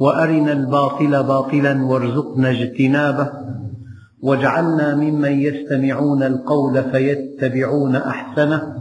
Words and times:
وأرنا 0.00 0.52
الباطل 0.52 1.22
باطلا 1.22 1.84
وارزقنا 1.84 2.50
اجتنابه 2.50 3.32
واجعلنا 4.22 4.94
ممن 4.94 5.32
يستمعون 5.32 6.22
القول 6.22 6.90
فيتبعون 6.90 7.96
أحسنه 7.96 8.76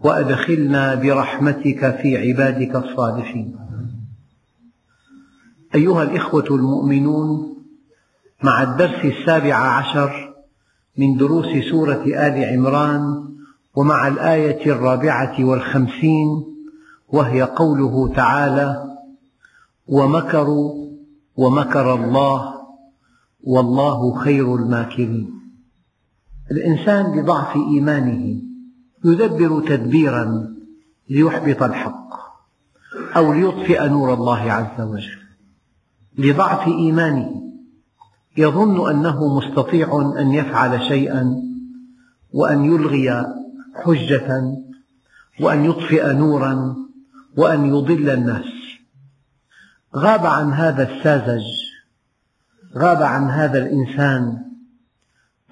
وأدخلنا 0.00 0.94
برحمتك 0.94 1.98
في 2.02 2.28
عبادك 2.28 2.76
الصالحين. 2.76 3.56
أيها 5.74 6.02
الإخوة 6.02 6.46
المؤمنون 6.50 7.56
مع 8.42 8.62
الدرس 8.62 9.04
السابع 9.04 9.54
عشر 9.54 10.34
من 10.98 11.16
دروس 11.16 11.46
سورة 11.70 12.02
آل 12.06 12.44
عمران 12.44 13.28
ومع 13.74 14.08
الآية 14.08 14.72
الرابعة 14.72 15.44
والخمسين 15.44 16.44
وهي 17.08 17.42
قوله 17.42 18.14
تعالى 18.14 18.87
ومكروا 19.88 20.88
ومكر 21.36 21.94
الله 21.94 22.54
والله 23.44 24.14
خير 24.14 24.54
الماكرين. 24.54 25.30
الإنسان 26.50 27.18
لضعف 27.18 27.56
إيمانه 27.56 28.42
يدبر 29.04 29.68
تدبيرا 29.68 30.54
ليحبط 31.10 31.62
الحق 31.62 32.08
أو 33.16 33.32
ليطفئ 33.32 33.88
نور 33.88 34.14
الله 34.14 34.52
عز 34.52 34.80
وجل. 34.80 35.18
لضعف 36.18 36.68
إيمانه 36.68 37.42
يظن 38.36 38.90
أنه 38.90 39.36
مستطيع 39.36 40.14
أن 40.18 40.32
يفعل 40.32 40.82
شيئا 40.82 41.42
وأن 42.32 42.64
يلغي 42.64 43.26
حجة 43.74 44.56
وأن 45.40 45.64
يطفئ 45.64 46.12
نورا 46.12 46.76
وأن 47.36 47.66
يضل 47.66 48.10
الناس. 48.10 48.57
غاب 49.96 50.26
عن 50.26 50.52
هذا 50.52 50.82
الساذج 50.90 51.44
غاب 52.76 53.02
عن 53.02 53.30
هذا 53.30 53.58
الإنسان 53.58 54.44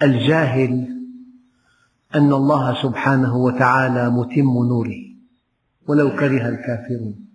الجاهل 0.03 0.97
أن 2.15 2.33
الله 2.33 2.83
سبحانه 2.83 3.37
وتعالى 3.37 4.11
متم 4.11 4.67
نوره. 4.69 5.07
ولو 5.89 6.11
كره 6.11 6.49
الكافرون. 6.49 7.27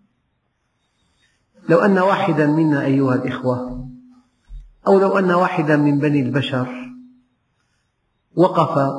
لو 1.69 1.79
أن 1.79 1.97
واحدا 1.97 2.47
منا 2.47 2.85
أيها 2.85 3.15
الإخوة 3.15 3.89
أو 4.87 4.99
لو 4.99 5.17
أن 5.19 5.31
واحدا 5.31 5.77
من 5.77 5.99
بني 5.99 6.21
البشر 6.21 6.67
وقف 8.35 8.93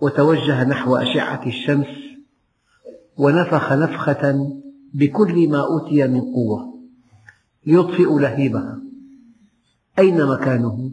وتوجه 0.00 0.64
نحو 0.64 0.96
أشعة 0.96 1.46
الشمس 1.46 1.86
ونفخ 3.16 3.72
نفخة 3.72 4.50
بكل 4.94 5.48
ما 5.48 5.60
أوتي 5.60 6.06
من 6.06 6.20
قوة. 6.20 6.75
يطفئ 7.66 8.18
لهيبها. 8.18 8.78
أين 9.98 10.26
مكانه؟ 10.26 10.90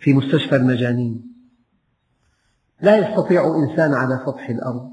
في 0.00 0.12
مستشفى 0.12 0.56
المجانين. 0.56 1.32
لا 2.80 2.96
يستطيع 2.96 3.56
إنسان 3.56 3.94
على 3.94 4.22
سطح 4.26 4.48
الأرض 4.48 4.90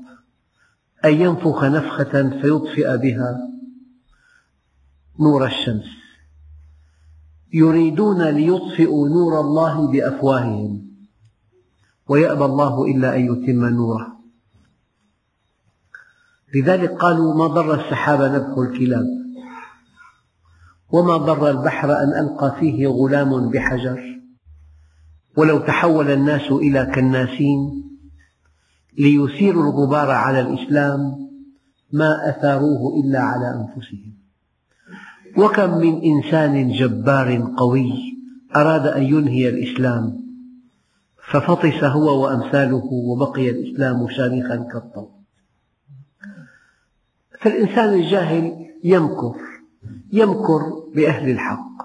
أن 1.05 1.13
ينفخ 1.13 1.63
نفخة 1.63 2.41
فيطفئ 2.41 2.97
بها 2.97 3.49
نور 5.19 5.45
الشمس. 5.45 5.85
يريدون 7.53 8.21
ليطفئوا 8.29 9.09
نور 9.09 9.39
الله 9.39 9.91
بأفواههم 9.91 10.85
ويأبى 12.07 12.45
الله 12.45 12.85
إلا 12.85 13.15
أن 13.15 13.21
يتم 13.21 13.65
نوره. 13.65 14.15
لذلك 16.55 16.91
قالوا 16.91 17.33
ما 17.35 17.47
ضر 17.47 17.73
السحاب 17.73 18.21
نبح 18.21 18.57
الكلاب؟ 18.57 19.24
وما 20.95 21.17
ضر 21.17 21.49
البحر 21.49 21.91
أن 21.91 22.09
ألقى 22.25 22.55
فيه 22.59 22.87
غلام 22.87 23.49
بحجر. 23.49 24.21
ولو 25.37 25.57
تحول 25.59 26.11
الناس 26.11 26.51
إلى 26.51 26.91
كناسين 26.95 27.83
ليثيروا 28.97 29.63
الغبار 29.63 30.11
على 30.11 30.39
الإسلام 30.39 30.99
ما 31.91 32.29
أثاروه 32.29 33.03
إلا 33.03 33.19
على 33.19 33.47
أنفسهم. 33.47 34.13
وكم 35.37 35.77
من 35.77 36.01
إنسان 36.03 36.71
جبار 36.71 37.53
قوي 37.57 37.93
أراد 38.55 38.87
أن 38.87 39.03
ينهي 39.03 39.49
الإسلام 39.49 40.25
ففطس 41.31 41.83
هو 41.83 42.23
وأمثاله 42.23 42.89
وبقي 42.93 43.49
الإسلام 43.49 44.09
شامخا 44.09 44.55
كالطود. 44.55 45.09
فالإنسان 47.39 47.93
الجاهل 47.93 48.65
يمكر 48.83 49.54
يمكر 50.13 50.61
بأهل 50.95 51.29
الحق 51.29 51.75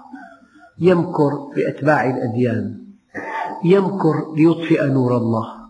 يمكر 0.79 1.33
بأتباع 1.55 2.09
الأديان 2.09 2.81
يمكر 3.63 4.33
ليطفئ 4.35 4.87
نور 4.87 5.17
الله. 5.17 5.61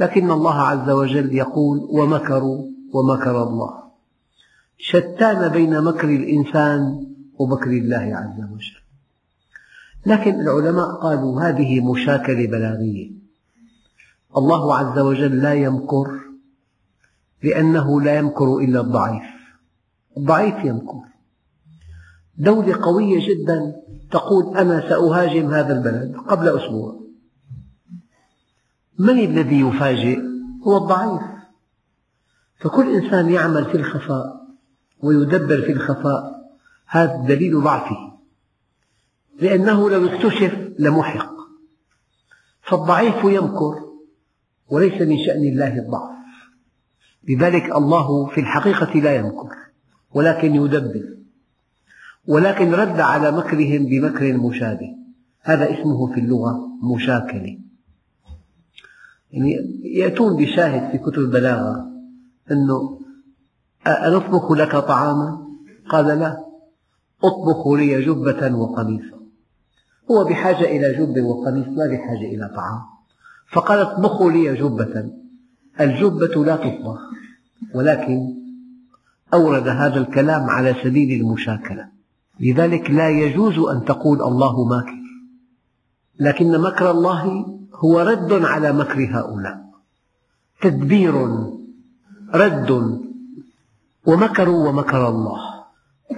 لكن 0.00 0.30
الله 0.30 0.54
عز 0.54 0.90
وجل 0.90 1.34
يقول 1.34 1.78
ومكروا 1.90 2.64
ومكر 2.92 3.42
الله 3.42 3.82
شتان 4.78 5.48
بين 5.48 5.84
مكر 5.84 6.08
الإنسان 6.08 7.06
ومكر 7.38 7.70
الله 7.70 8.16
عز 8.16 8.38
وجل. 8.52 8.82
لكن 10.06 10.40
العلماء 10.40 10.90
قالوا 10.90 11.42
هذه 11.42 11.80
مشاكلة 11.80 12.46
بلاغية. 12.46 13.10
الله 14.36 14.76
عز 14.76 14.98
وجل 14.98 15.42
لا 15.42 15.54
يمكر 15.54 16.20
لأنه 17.42 18.00
لا 18.00 18.18
يمكر 18.18 18.58
إلا 18.58 18.80
الضعيف. 18.80 19.24
الضعيف 20.16 20.64
يمكر. 20.64 21.11
دولة 22.38 22.74
قوية 22.82 23.28
جدا 23.28 23.72
تقول 24.10 24.56
أنا 24.56 24.88
سأهاجم 24.88 25.50
هذا 25.50 25.78
البلد 25.78 26.16
قبل 26.16 26.48
أسبوع. 26.48 27.02
من 28.98 29.18
الذي 29.18 29.60
يفاجئ؟ 29.60 30.18
هو 30.66 30.76
الضعيف. 30.76 31.22
فكل 32.60 32.94
إنسان 32.94 33.30
يعمل 33.30 33.64
في 33.64 33.76
الخفاء 33.76 34.42
ويدبر 35.02 35.62
في 35.62 35.72
الخفاء 35.72 36.32
هذا 36.86 37.24
دليل 37.28 37.60
ضعفه. 37.60 38.18
لأنه 39.40 39.90
لو 39.90 40.06
اكتشف 40.06 40.72
لمحق. 40.78 41.32
فالضعيف 42.62 43.24
يمكر 43.24 43.74
وليس 44.68 45.02
من 45.02 45.18
شأن 45.26 45.42
الله 45.42 45.78
الضعف. 45.78 46.12
لذلك 47.28 47.76
الله 47.76 48.26
في 48.26 48.40
الحقيقة 48.40 49.00
لا 49.00 49.16
يمكر 49.16 49.56
ولكن 50.14 50.54
يدبر. 50.54 51.22
ولكن 52.26 52.70
رد 52.70 53.00
على 53.00 53.32
مكرهم 53.32 53.86
بمكر 53.86 54.32
مشابه. 54.32 54.96
هذا 55.40 55.72
اسمه 55.72 56.12
في 56.14 56.20
اللغة 56.20 56.68
مشاكلة. 56.94 57.58
يعني 59.30 59.80
يأتون 59.84 60.36
بشاهد 60.36 60.90
في 60.90 60.98
كتب 60.98 61.18
البلاغة 61.18 61.86
أنه 62.50 63.00
أنطبخ 63.86 64.52
لك 64.52 64.76
طعاما؟ 64.76 65.46
قال 65.88 66.06
لا. 66.06 66.44
أطبخ 67.24 67.68
لي 67.68 68.02
جبة 68.02 68.54
وقميصا. 68.56 69.18
هو 70.10 70.24
بحاجة 70.24 70.64
إلى 70.64 70.92
جب 70.98 71.24
وقميص 71.24 71.66
لا 71.66 71.86
بحاجة 71.86 72.26
إلى 72.34 72.52
طعام. 72.56 72.80
فقال 73.52 73.78
اطبخوا 73.78 74.30
لي 74.30 74.54
جبة. 74.54 75.12
الجبة 75.80 76.44
لا 76.44 76.56
تطبخ 76.56 77.00
ولكن 77.74 78.34
أورد 79.34 79.68
هذا 79.68 80.00
الكلام 80.00 80.50
على 80.50 80.74
سبيل 80.84 81.20
المشاكلة. 81.20 81.91
لذلك 82.40 82.90
لا 82.90 83.08
يجوز 83.08 83.58
أن 83.58 83.84
تقول 83.84 84.22
الله 84.22 84.64
ماكر. 84.64 85.02
لكن 86.20 86.60
مكر 86.60 86.90
الله 86.90 87.46
هو 87.74 88.00
رد 88.00 88.32
على 88.32 88.72
مكر 88.72 89.08
هؤلاء. 89.10 89.64
تدبير 90.62 91.14
رد. 92.34 93.00
ومكروا 94.06 94.68
ومكر 94.68 95.08
الله. 95.08 95.38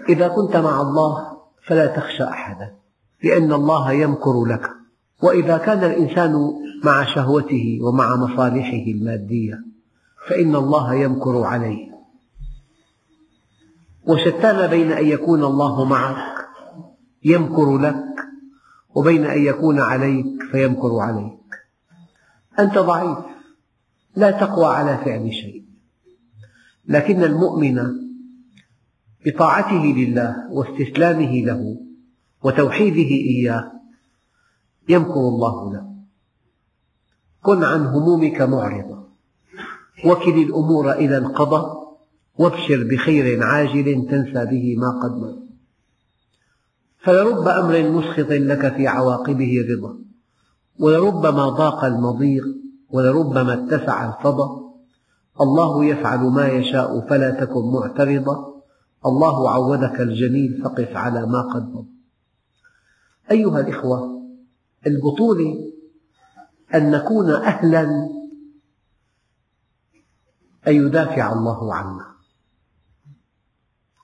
إذا 0.08 0.28
كنت 0.28 0.56
مع 0.56 0.80
الله 0.80 1.38
فلا 1.66 1.86
تخشى 1.86 2.24
أحدا 2.24 2.74
لأن 3.22 3.52
الله 3.52 3.92
يمكر 3.92 4.44
لك. 4.44 4.70
وإذا 5.22 5.58
كان 5.58 5.84
الإنسان 5.84 6.52
مع 6.84 7.04
شهوته 7.04 7.78
ومع 7.82 8.16
مصالحه 8.16 8.84
المادية 8.88 9.64
فإن 10.28 10.56
الله 10.56 10.94
يمكر 10.94 11.42
عليه. 11.42 11.93
وشتان 14.06 14.70
بين 14.70 14.92
أن 14.92 15.06
يكون 15.06 15.44
الله 15.44 15.84
معك 15.84 16.46
يمكر 17.24 17.78
لك 17.78 18.04
وبين 18.94 19.24
أن 19.24 19.42
يكون 19.42 19.80
عليك 19.80 20.42
فيمكر 20.52 20.98
عليك. 20.98 21.38
أنت 22.58 22.78
ضعيف 22.78 23.18
لا 24.16 24.30
تقوى 24.30 24.66
على 24.66 24.98
فعل 24.98 25.32
شيء. 25.32 25.64
لكن 26.86 27.24
المؤمن 27.24 27.78
بطاعته 29.26 29.84
لله 29.84 30.52
واستسلامه 30.52 31.32
له 31.32 31.76
وتوحيده 32.42 33.10
إياه 33.10 33.72
يمكر 34.88 35.20
الله 35.20 35.72
له. 35.72 35.94
كن 37.42 37.64
عن 37.64 37.86
همومك 37.86 38.40
معرضا 38.40 39.08
وكل 40.04 40.42
الأمور 40.42 40.92
إلى 40.92 41.18
القضاء. 41.18 41.83
وابشر 42.38 42.84
بخير 42.90 43.42
عاجل 43.42 44.06
تنسى 44.10 44.46
به 44.46 44.74
ما 44.78 45.00
قد 45.02 45.12
مضى 45.12 45.44
فلرب 46.98 47.48
أمر 47.48 47.90
مسخط 47.90 48.30
لك 48.30 48.76
في 48.76 48.88
عواقبه 48.88 49.52
رضا 49.70 49.98
ولربما 50.78 51.48
ضاق 51.48 51.84
المضيق 51.84 52.44
ولربما 52.90 53.54
اتسع 53.54 54.08
الفضا. 54.08 54.64
الله 55.40 55.84
يفعل 55.84 56.20
ما 56.20 56.48
يشاء 56.48 57.08
فلا 57.08 57.30
تكن 57.30 57.72
معترضا. 57.72 58.54
الله 59.06 59.50
عودك 59.50 60.00
الجميل 60.00 60.62
فقف 60.64 60.96
على 60.96 61.26
ما 61.26 61.42
قد 61.42 61.62
مضى 61.62 61.88
أيها 63.30 63.60
الإخوة 63.60 64.22
البطولة 64.86 65.72
أن 66.74 66.90
نكون 66.90 67.30
أهلا 67.30 67.82
أن 70.68 70.74
يدافع 70.74 71.32
الله 71.32 71.74
عنا. 71.74 72.13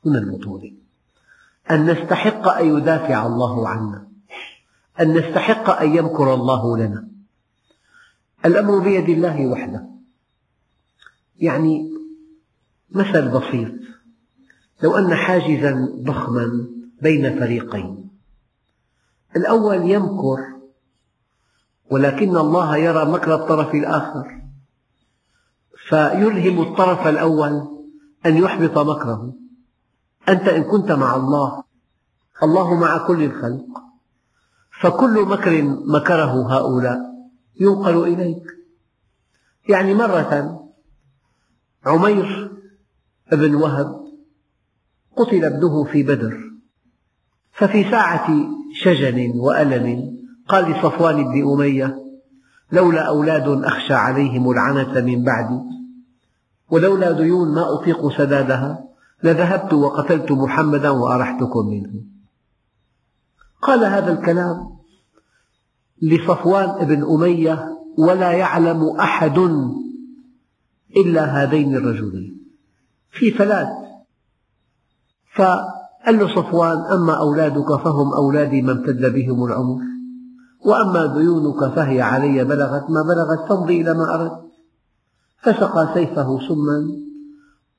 هنا 0.07 0.19
البطولة 0.19 0.73
أن 1.71 1.91
نستحق 1.91 2.49
أن 2.49 2.77
يدافع 2.77 3.27
الله 3.27 3.69
عنا. 3.69 4.09
أن 5.01 5.19
نستحق 5.19 5.71
أن 5.71 5.97
يمكر 5.97 6.35
الله 6.35 6.79
لنا. 6.79 7.09
الأمر 8.45 8.79
بيد 8.79 9.09
الله 9.09 9.47
وحده. 9.47 9.87
يعني 11.39 11.91
مثل 12.91 13.29
بسيط. 13.29 13.73
لو 14.83 14.97
أن 14.97 15.15
حاجزا 15.15 15.89
ضخما 16.03 16.69
بين 17.03 17.41
فريقين. 17.41 18.11
الأول 19.37 19.91
يمكر 19.91 20.39
ولكن 21.91 22.37
الله 22.37 22.77
يرى 22.77 23.05
مكر 23.05 23.35
الطرف 23.35 23.75
الآخر. 23.75 24.41
فيلهم 25.89 26.61
الطرف 26.63 27.07
الأول 27.07 27.69
أن 28.27 28.37
يحبط 28.37 28.79
مكره. 28.79 29.40
أنت 30.29 30.49
إن 30.49 30.63
كنت 30.63 30.93
مع 30.93 31.17
الله 31.17 31.63
الله 32.43 32.75
مع 32.75 33.07
كل 33.07 33.23
الخلق 33.23 33.67
فكل 34.81 35.27
مكر 35.27 35.63
مكره 35.87 36.57
هؤلاء 36.57 36.99
ينقل 37.61 38.03
إليك. 38.03 38.43
يعني 39.69 39.95
مرة 39.95 40.61
عمير 41.87 42.51
بن 43.33 43.55
وهب 43.55 44.01
قتل 45.17 45.45
ابنه 45.45 45.85
في 45.85 46.03
بدر 46.03 46.51
ففي 47.53 47.91
ساعة 47.91 48.29
شجن 48.75 49.31
وألم 49.35 50.17
قال 50.49 50.71
لصفوان 50.71 51.25
بن 51.25 51.53
أمية 51.53 51.99
لولا 52.73 53.01
أولاد 53.01 53.49
أخشى 53.49 53.95
عليهم 53.95 54.51
العنة 54.51 55.01
من 55.01 55.25
بعدي 55.25 55.61
ولولا 56.71 57.13
ديون 57.13 57.55
ما 57.55 57.75
أطيق 57.75 58.09
سدادها 58.19 58.90
لذهبت 59.23 59.73
وقتلت 59.73 60.33
محمدا 60.33 60.91
وأرحتكم 60.91 61.67
منه. 61.67 61.91
قال 63.63 63.85
هذا 63.85 64.13
الكلام 64.13 64.57
لصفوان 66.03 66.87
بن 66.87 67.03
أمية 67.03 67.77
ولا 67.99 68.33
يعلم 68.33 68.97
أحد 68.97 69.39
إلا 70.97 71.25
هذين 71.25 71.77
الرجلين. 71.77 72.41
في 73.11 73.31
ثلاث 73.31 73.69
فقال 75.35 76.19
له 76.19 76.35
صفوان 76.35 76.79
أما 76.79 77.19
أولادك 77.19 77.77
فهم 77.77 78.13
أولادي 78.13 78.63
ما 78.63 78.73
امتد 78.73 79.13
بهم 79.15 79.45
العمر 79.45 79.81
وأما 80.65 81.07
ديونك 81.07 81.75
فهي 81.75 82.03
علي 82.03 82.45
بلغت 82.45 82.91
ما 82.91 83.03
بلغت 83.03 83.49
تمضي 83.49 83.81
إلى 83.81 83.95
ما 83.95 84.15
أردت. 84.15 84.51
فسقى 85.43 85.91
سيفه 85.95 86.39
سما 86.49 86.89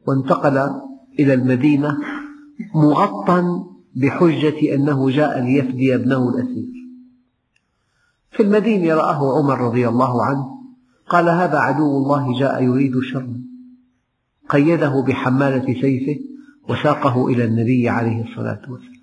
وانتقل 0.08 0.82
إلى 1.20 1.34
المدينة 1.34 1.98
مغطى 2.76 3.64
بحجة 3.96 4.76
أنه 4.76 5.10
جاء 5.10 5.40
ليفدي 5.40 5.96
ابنه 5.96 6.30
الأسير. 6.30 6.72
في 8.32 8.44
المدينة 8.44 8.96
رآه 8.96 9.38
عمر 9.38 9.62
رضي 9.62 9.88
الله 9.88 10.26
عنه 10.26 10.62
قال 11.10 11.30
هذا 11.30 11.58
عدو 11.58 11.98
الله 11.98 12.40
جاء 12.40 12.64
يريد 12.64 13.00
شرا 13.00 13.42
قيده 14.50 15.04
بحمالة 15.08 15.82
سيفه 15.82 16.20
وساقه 16.70 17.28
إلى 17.28 17.46
النبي 17.46 17.90
عليه 17.90 18.24
الصلاة 18.24 18.62
والسلام. 18.70 19.02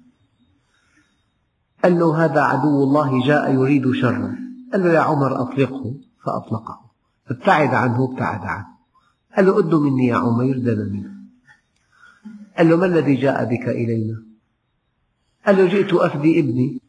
قال 1.85 1.99
له 1.99 2.25
هذا 2.25 2.41
عدو 2.41 2.85
الله 2.85 3.27
جاء 3.27 3.55
يريد 3.55 3.93
شرا 3.93 4.39
قال 4.73 4.83
له 4.83 4.93
يا 4.93 5.01
عمر 5.01 5.43
أطلقه. 5.43 5.95
فأطلقه. 6.25 6.81
ابتعد 7.31 7.75
عنه 7.75 8.05
ابتعد 8.05 8.41
عنه. 8.41 8.67
قال 9.37 9.47
له 9.47 9.59
أد 9.59 9.75
مني 9.75 10.07
يا 10.07 10.17
عمير 10.17 10.59
دنا 10.59 10.85
منه. 10.85 11.18
قال 12.59 12.69
له 12.69 12.77
ما 12.77 12.87
الذي 12.87 13.15
جاء 13.15 13.45
بك 13.45 13.69
إلينا? 13.69 14.23
قال 15.47 15.57
له 15.57 15.67
جئت 15.67 15.95
أفدي 15.95 16.41
ابني. 16.41 16.81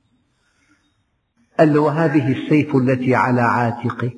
قال 1.60 1.74
له 1.74 1.80
وهذه 1.80 2.32
السيف 2.32 2.76
التي 2.76 3.16
على 3.16 3.42
عاتقك. 3.42 4.18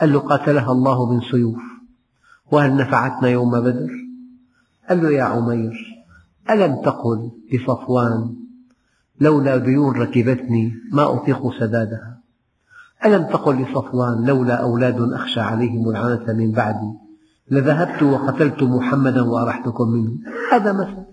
قال 0.00 0.12
له 0.12 0.18
قاتلها 0.18 0.72
الله 0.72 1.12
من 1.12 1.20
سيوف. 1.20 1.62
وهل 2.52 2.76
نفعتنا 2.76 3.28
يوم 3.28 3.60
بدر? 3.60 3.90
قال 4.88 5.02
له 5.02 5.10
يا 5.10 5.22
عمير 5.22 6.04
ألم 6.50 6.82
تقل 6.82 7.30
لصفوان 7.52 8.36
لولا 9.20 9.56
ديون 9.56 9.94
ركبتني 9.96 10.72
ما 10.92 11.14
أطيق 11.14 11.60
سدادها. 11.60 12.20
ألم 13.04 13.22
تقل 13.22 13.62
لصفوان؟ 13.62 14.26
لولا 14.26 14.54
أولاد 14.54 15.12
أخشى 15.12 15.40
عليهم 15.40 15.90
العنة 15.90 16.32
من 16.32 16.52
بعدي. 16.52 17.03
لذهبت 17.50 18.02
وقتلت 18.02 18.62
محمدا 18.62 19.22
وأرحتكم 19.22 19.88
منه. 19.88 20.12
هذا 20.52 20.72
مثل. 20.72 21.04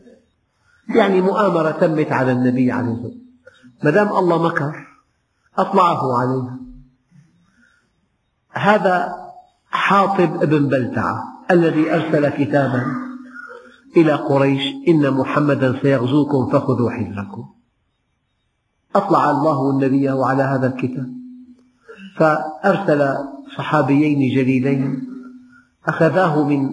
يعني 0.96 1.22
مؤامرة 1.22 1.72
تمت 1.72 2.12
على 2.12 2.32
النبي 2.32 2.72
عليه 2.72 2.92
الصلاة 2.92 3.06
والسلام. 3.06 3.22
ما 3.84 3.92
دام 3.92 4.08
الله 4.08 4.48
مكر 4.48 4.88
أطلعه 5.58 6.18
عليها 6.18 6.60
هذا 8.52 9.16
حاطب 9.70 10.44
ابن 10.44 10.68
بلتعة 10.68 11.24
الذي 11.52 11.96
أرسل 11.96 12.30
كتابا 12.30 12.86
إلى 13.98 14.14
قريش 14.14 14.62
إن 14.88 15.14
محمدا 15.14 15.82
سيغزوكم 15.82 16.50
فخذوا 16.50 16.92
حذركم. 16.92 17.46
أطلع 18.96 19.32
الله 19.32 19.70
النبي 19.70 20.10
على 20.10 20.44
هذا 20.44 20.68
الكتاب. 20.68 21.14
فأرسل 22.18 23.16
صحابيين 23.58 24.36
جليلين 24.36 25.11
أخذاه 25.86 26.48
من 26.48 26.70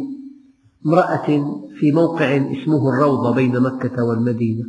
امرأة 0.86 1.26
في 1.80 1.92
موقع 1.92 2.36
اسمه 2.36 2.90
الروضة 2.94 3.34
بين 3.34 3.60
مكة 3.60 4.04
والمدينة 4.04 4.64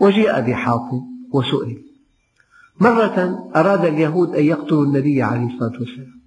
وجيء 0.00 0.40
بحاطب 0.40 1.02
وسئل. 1.32 1.84
مرة 2.80 3.50
أراد 3.56 3.84
اليهود 3.84 4.36
أن 4.36 4.44
يقتلوا 4.44 4.84
النبي 4.84 5.22
عليه 5.22 5.46
الصلاة 5.46 5.80
والسلام. 5.80 6.20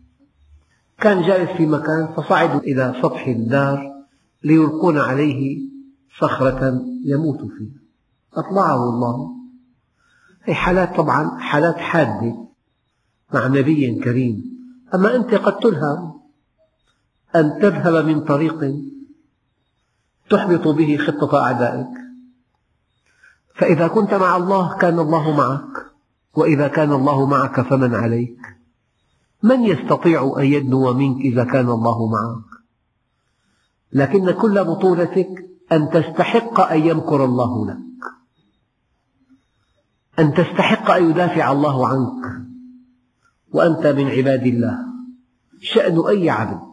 كان 1.00 1.22
جالس 1.22 1.52
في 1.52 1.66
مكان 1.66 2.08
فصعدوا 2.18 2.60
إلى 2.60 2.96
سطح 3.02 3.28
الدار 3.28 4.06
ليلقون 4.44 4.98
عليه 4.98 5.60
صخرة 6.20 6.82
يموت 7.06 7.40
فيها. 7.40 7.82
أطلعه 8.34 8.90
الله. 8.90 9.36
هي 10.44 10.54
حالات 10.54 10.98
طبعا 10.98 11.40
حالات 11.40 11.76
حادة 11.78 12.36
مع 13.34 13.48
نبي 13.48 14.00
كريم. 14.00 14.44
أما 14.96 15.16
أنت 15.16 15.34
قد 15.34 15.60
تلهم. 15.60 16.23
أن 17.36 17.60
تذهب 17.62 18.06
من 18.06 18.22
طريق 18.22 18.76
تحبط 20.30 20.68
به 20.68 20.98
خطة 20.98 21.44
أعدائك. 21.44 21.88
فإذا 23.56 23.88
كنت 23.88 24.14
مع 24.14 24.38
الله 24.38 24.78
كان 24.78 25.00
الله 25.00 25.38
معك 25.38 25.86
وإذا 26.36 26.68
كان 26.68 26.92
الله 26.92 27.26
معك 27.26 27.62
فمن 27.62 27.96
عليك. 27.96 28.38
من 29.44 29.64
يستطيع 29.64 30.36
أن 30.38 30.46
يدنو 30.46 30.94
منك 30.94 31.22
إذا 31.22 31.44
كان 31.44 31.70
الله 31.70 32.10
معك؟ 32.10 32.64
لكن 33.94 34.32
كل 34.32 34.64
بطولتك 34.64 35.30
أن 35.72 35.90
تستحق 35.90 36.60
أن 36.60 36.80
يمكر 36.80 37.26
الله 37.26 37.68
لك. 37.68 37.78
أن 40.20 40.34
تستحق 40.34 40.92
أن 40.92 41.10
يدافع 41.10 41.52
الله 41.52 41.88
عنك. 41.88 42.44
وأنت 43.52 43.88
من 43.88 44.08
عباد 44.08 44.44
الله. 44.44 44.78
شأن 45.62 46.08
أي 46.08 46.30
عبد؟ 46.30 46.73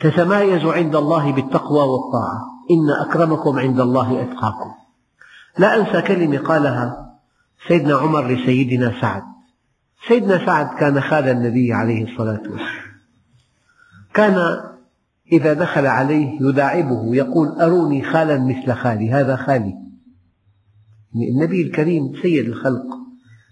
تتمايز 0.00 0.64
عند 0.64 0.96
الله 0.96 1.32
بالتقوى 1.32 1.80
والطاعة. 1.80 2.40
إن 2.70 2.90
أكرمكم 2.90 3.58
عند 3.58 3.80
الله 3.80 4.22
أتقاكم. 4.22 4.70
لا 5.58 5.76
أنسى 5.76 6.02
كلمة 6.02 6.38
قالها 6.38 7.14
سيدنا 7.68 7.96
عمر 7.96 8.28
لسيدنا 8.28 9.00
سعد. 9.00 9.22
سيدنا 10.08 10.46
سعد 10.46 10.78
كان 10.78 11.00
خال 11.00 11.28
النبي 11.28 11.72
عليه 11.72 12.04
الصلاة 12.04 12.40
والسلام. 12.40 12.88
كان 14.14 14.60
إذا 15.32 15.52
دخل 15.52 15.86
عليه 15.86 16.38
يداعبه 16.40 17.14
يقول 17.14 17.48
أروني 17.48 18.02
خالا 18.02 18.38
مثل 18.38 18.72
خالي 18.72 19.10
هذا 19.12 19.36
خالي. 19.36 19.74
النبي 21.14 21.62
الكريم 21.62 22.12
سيد 22.22 22.46
الخلق 22.46 22.86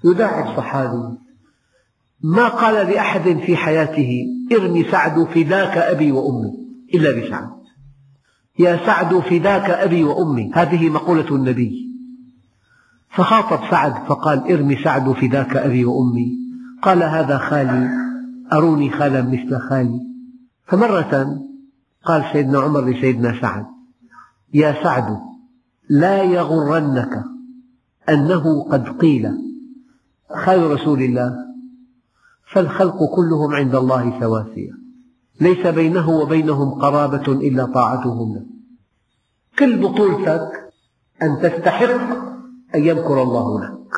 يداعب 0.04 0.56
صحابي. 0.56 1.18
ما 2.20 2.48
قال 2.48 2.90
لأحد 2.90 3.22
في 3.46 3.56
حياته 3.56 4.24
ارمي 4.52 4.84
سعد 4.90 5.24
فداك 5.24 5.78
أبي 5.78 6.12
وأمي. 6.12 6.52
إلا 6.94 7.10
بسعد. 7.10 7.48
يا 8.58 8.86
سعد 8.86 9.18
فداك 9.18 9.70
أبي 9.70 10.04
وأمي. 10.04 10.50
هذه 10.54 10.88
مقولة 10.88 11.36
النبي. 11.36 11.86
فخاطب 13.10 13.70
سعد 13.70 13.92
فقال 14.08 14.52
ارمي 14.52 14.76
سعد 14.84 15.12
فداك 15.12 15.56
أبي 15.56 15.84
وأمي. 15.84 16.38
قال 16.82 17.02
هذا 17.02 17.38
خالي. 17.38 17.90
أروني 18.52 18.90
خالا 18.90 19.22
مثل 19.22 19.58
خالي. 19.58 20.00
فمرة 20.66 21.40
قال 22.04 22.24
سيدنا 22.32 22.58
عمر 22.58 22.84
لسيدنا 22.88 23.40
سعد. 23.40 23.66
يا 24.54 24.82
سعد 24.82 25.18
لا 25.88 26.22
يغرنك 26.22 27.24
أنه 28.08 28.62
قد 28.62 28.88
قيل 28.88 29.30
خال 30.44 30.70
رسول 30.70 31.02
الله. 31.02 31.45
فالخلق 32.46 33.04
كلهم 33.16 33.54
عند 33.54 33.74
الله 33.74 34.20
سواسية. 34.20 34.72
ليس 35.40 35.66
بينه 35.66 36.10
وبينهم 36.10 36.70
قرابة 36.70 37.32
إلا 37.32 37.64
طاعتهم. 37.66 38.34
له 38.34 38.46
كل 39.58 39.78
بطولتك 39.82 40.48
أن 41.22 41.38
تستحق 41.42 42.00
أن 42.74 42.84
يمكر 42.84 43.22
الله 43.22 43.60
لك. 43.64 43.90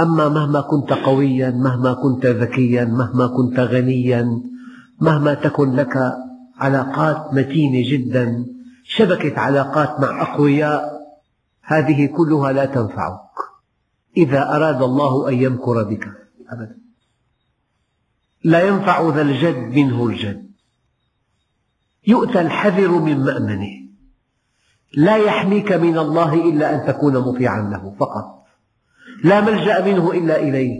أما 0.00 0.28
مهما 0.28 0.60
كنت 0.60 0.92
قويا 0.92 1.50
مهما 1.50 1.92
كنت 1.92 2.26
ذكيا 2.26 2.84
مهما 2.84 3.26
كنت 3.26 3.60
غنيا 3.60 4.40
مهما 5.00 5.34
تكن 5.34 5.72
لك 5.72 6.12
علاقات 6.56 7.34
متينة 7.34 7.90
جدا 7.90 8.46
شبكة 8.84 9.40
علاقات 9.40 10.00
مع 10.00 10.22
أقوياء 10.22 11.02
هذه 11.62 12.06
كلها 12.06 12.52
لا 12.52 12.64
تنفعك. 12.64 13.36
إذا 14.16 14.56
أراد 14.56 14.82
الله 14.82 15.28
أن 15.28 15.34
يمكر 15.34 15.82
بك. 15.82 16.04
أبدا. 16.50 16.81
لا 18.44 18.68
ينفع 18.68 19.14
ذا 19.14 19.22
الجد 19.22 19.56
منه 19.56 20.06
الجد. 20.06 20.50
يؤتى 22.06 22.40
الحذر 22.40 22.98
من 22.98 23.24
مأمنه. 23.24 23.68
لا 24.96 25.16
يحميك 25.16 25.72
من 25.72 25.98
الله 25.98 26.48
إلا 26.48 26.74
أن 26.74 26.86
تكون 26.86 27.18
مطيعا 27.18 27.70
له 27.70 27.94
فقط. 28.00 28.44
لا 29.24 29.40
ملجأ 29.40 29.84
منه 29.84 30.10
إلا 30.10 30.40
إليه. 30.40 30.78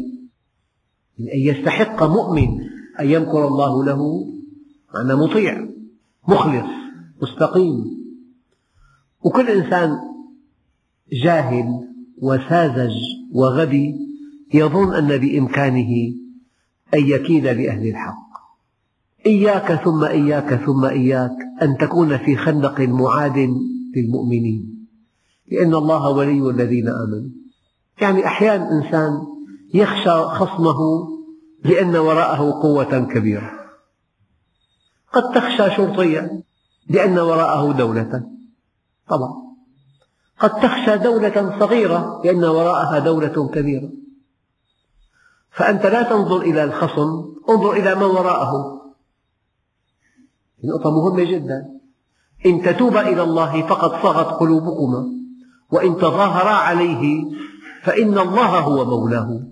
من 1.18 1.28
أن 1.28 1.38
يستحق 1.38 2.02
مؤمن 2.02 2.48
أن 3.00 3.10
يمكر 3.10 3.48
الله 3.48 3.84
له 3.84 4.26
معنى 4.94 5.14
مطيع 5.14 5.68
مخلص 6.28 6.66
مستقيم. 7.22 7.84
وكل 9.20 9.50
إنسان 9.50 9.98
جاهل 11.12 11.88
وساذج 12.18 12.94
وغبي 13.32 13.94
يظن 14.54 14.94
أن 14.94 15.18
بإمكانه 15.18 16.21
أن 16.94 17.06
يكيد 17.06 17.46
لأهل 17.46 17.88
الحق. 17.88 18.32
إياك 19.26 19.72
ثم 19.84 20.04
إياك 20.04 20.54
ثم 20.54 20.84
إياك 20.84 21.36
أن 21.62 21.76
تكون 21.76 22.18
في 22.18 22.36
خندق 22.36 22.80
معاد 22.80 23.54
للمؤمنين. 23.96 24.86
لأن 25.50 25.74
الله 25.74 26.08
ولي 26.08 26.50
الذين 26.50 26.88
آمنوا. 26.88 27.30
يعني 28.00 28.26
أحيانا 28.26 28.70
إنسان 28.70 29.10
يخشى 29.74 30.22
خصمه 30.22 31.08
لأن 31.64 31.96
وراءه 31.96 32.60
قوة 32.62 32.98
كبيرة. 32.98 33.50
قد 35.12 35.32
تخشى 35.34 35.76
شرطيا 35.76 36.42
لأن 36.88 37.18
وراءه 37.18 37.72
دولة. 37.72 38.24
طبعا. 39.08 39.32
قد 40.38 40.50
تخشى 40.50 40.98
دولة 40.98 41.58
صغيرة 41.60 42.22
لأن 42.24 42.44
وراءها 42.44 42.98
دولة 42.98 43.48
كبيرة. 43.48 43.90
فأنت 45.52 45.86
لا 45.86 46.02
تنظر 46.02 46.40
إلى 46.40 46.64
الخصم 46.64 47.24
انظر 47.48 47.72
إلى 47.72 47.94
من 47.94 48.02
وراءه. 48.02 48.82
نقطة 50.64 50.90
مهمة 50.90 51.24
جدا. 51.24 51.68
إن 52.46 52.62
تتوبا 52.62 53.08
إلى 53.08 53.22
الله 53.22 53.66
فقد 53.66 54.02
صغت 54.02 54.26
قلوبكما 54.26 55.06
وإن 55.70 55.96
تظاهرا 55.96 56.50
عليه 56.50 57.24
فإن 57.82 58.18
الله 58.18 58.58
هو 58.58 58.84
مولاه. 58.84 59.42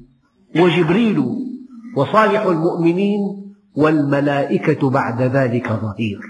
وجبريل 0.56 1.24
وصالح 1.96 2.42
المؤمنين 2.42 3.54
والملائكة 3.76 4.90
بعد 4.90 5.22
ذلك 5.22 5.72
ظهير. 5.72 6.20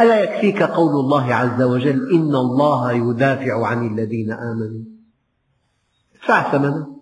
ألا 0.00 0.22
يكفيك 0.22 0.62
قول 0.62 0.90
الله 0.90 1.34
عز 1.34 1.62
وجل 1.62 2.12
إن 2.12 2.34
الله 2.34 2.92
يدافع 2.92 3.66
عن 3.66 3.86
الذين 3.86 4.32
آمنوا؟ 4.32 4.84
ادفع 6.14 6.52
ثمنة. 6.52 6.94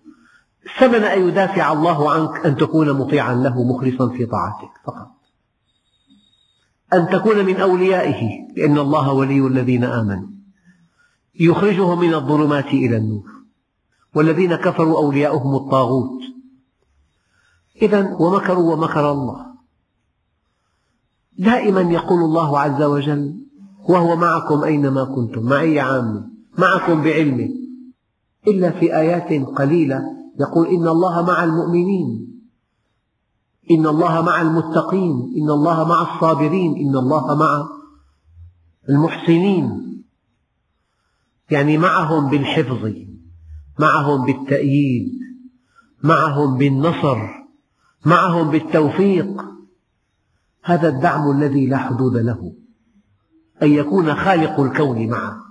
ثمن 0.78 1.04
أن 1.04 1.28
يدافع 1.28 1.72
الله 1.72 2.10
عنك 2.10 2.46
أن 2.46 2.56
تكون 2.56 2.92
مطيعا 2.92 3.34
له 3.34 3.64
مخلصا 3.64 4.08
في 4.08 4.26
طاعته 4.26 4.70
فقط. 4.84 5.08
أن 6.92 7.08
تكون 7.08 7.44
من 7.44 7.56
أوليائه 7.56 8.28
لأن 8.56 8.78
الله 8.78 9.12
ولي 9.12 9.46
الذين 9.46 9.84
آمنوا. 9.84 10.28
يخرجهم 11.40 12.00
من 12.00 12.14
الظلمات 12.14 12.66
إلى 12.66 12.96
النور. 12.96 13.30
والذين 14.14 14.56
كفروا 14.56 14.96
أولياؤهم 14.96 15.56
الطاغوت. 15.56 16.20
إذا 17.82 18.16
ومكروا 18.20 18.74
ومكر 18.74 19.12
الله. 19.12 19.46
دائما 21.38 21.80
يقول 21.80 22.20
الله 22.20 22.58
عز 22.58 22.82
وجل 22.82 23.36
وهو 23.88 24.16
معكم 24.16 24.64
أينما 24.64 25.04
كنتم 25.04 25.42
معية 25.42 25.82
عامة 25.82 26.28
معكم 26.58 27.02
بعلمه. 27.02 27.48
إلا 28.48 28.70
في 28.70 28.96
آيات 28.96 29.48
قليلة 29.48 30.21
يقول 30.40 30.66
إن 30.66 30.88
الله 30.88 31.22
مع 31.22 31.44
المؤمنين 31.44 32.32
إن 33.70 33.86
الله 33.86 34.22
مع 34.22 34.40
المتقين 34.40 35.34
إن 35.36 35.50
الله 35.50 35.88
مع 35.88 36.14
الصابرين 36.14 36.76
إن 36.76 36.96
الله 36.96 37.34
مع 37.34 37.68
المحسنين. 38.88 39.82
يعني 41.50 41.78
معهم 41.78 42.30
بالحفظ 42.30 42.92
معهم 43.78 44.26
بالتأييد 44.26 45.12
معهم 46.02 46.56
بالنصر 46.58 47.18
معهم 48.04 48.50
بالتوفيق. 48.50 49.44
هذا 50.64 50.88
الدعم 50.88 51.30
الذي 51.30 51.66
لا 51.66 51.76
حدود 51.76 52.16
له. 52.16 52.52
أن 53.62 53.70
يكون 53.70 54.14
خالق 54.14 54.60
الكون 54.60 55.08
معك. 55.08 55.42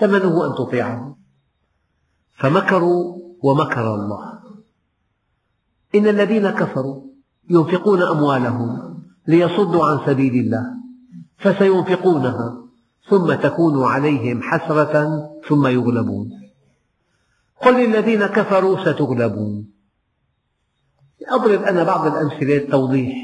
ثمنه 0.00 0.46
أن 0.46 0.54
تطيعه. 0.54 1.16
فمكروا 2.38 3.23
ومكر 3.44 3.94
الله. 3.94 4.40
إن 5.94 6.06
الذين 6.06 6.50
كفروا 6.50 7.00
ينفقون 7.50 8.02
أموالهم 8.02 8.68
ليصدوا 9.26 9.84
عن 9.84 10.06
سبيل 10.06 10.34
الله 10.34 10.66
فسينفقونها 11.38 12.64
ثم 13.08 13.34
تكون 13.34 13.84
عليهم 13.84 14.42
حسرة 14.42 14.94
ثم 15.48 15.66
يغلبون. 15.66 16.30
قل 17.62 17.86
للذين 17.86 18.26
كفروا 18.26 18.80
ستغلبون. 18.80 19.70
أضرب 21.28 21.62
أنا 21.62 21.84
بعض 21.84 22.06
الأمثلة 22.06 22.54
للتوضيح 22.54 23.16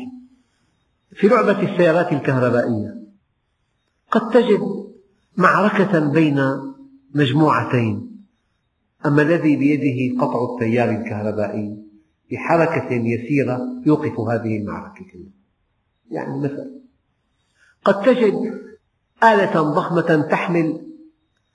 في 1.17 1.29
لعبة 1.29 1.73
السيارات 1.73 2.12
الكهربائية. 2.12 3.00
قد 4.11 4.31
تجد 4.31 4.61
معركة 5.37 5.99
بين 6.12 6.41
مجموعتين. 7.15 8.10
أما 9.07 9.23
الذي 9.23 9.57
بيده 9.57 10.23
قطع 10.23 10.54
التيار 10.54 10.90
الكهربائي 10.90 11.76
بحركة 12.33 12.92
يسيرة 12.92 13.61
يوقف 13.87 14.21
هذه 14.21 14.59
المعركة 14.59 15.07
يعني 16.11 16.38
مثلا 16.38 16.71
قد 17.85 18.02
تجد 18.02 18.61
آلة 19.23 19.62
ضخمة 19.62 20.28
تحمل 20.30 20.87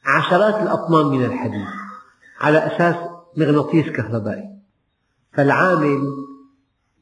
عشرات 0.05 0.63
الأطنان 0.63 1.05
من 1.05 1.25
الحديد 1.25 1.65
على 2.41 2.57
أساس 2.57 2.95
مغناطيس 3.37 3.85
كهربائي. 3.85 4.49
فالعامل 5.33 6.01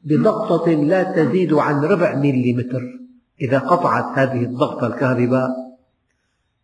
بضغطة 0.04 0.70
لا 0.70 1.02
تزيد 1.02 1.52
عن 1.52 1.84
ربع 1.84 2.14
مليمتر 2.14 2.82
إذا 3.40 3.58
قطعت 3.58 4.18
هذه 4.18 4.44
الضغطة 4.44 4.86
الكهرباء 4.86 5.50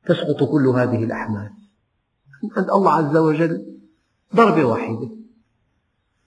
تسقط 0.07 0.51
كل 0.51 0.67
هذه 0.67 1.05
الأحمال. 1.05 1.51
عند 2.57 2.71
الله 2.71 2.93
عز 2.93 3.17
وجل 3.17 3.70
ضربة 4.37 4.65
واحدة. 4.65 5.11